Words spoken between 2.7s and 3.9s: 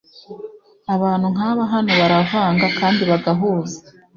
kandi bagahuza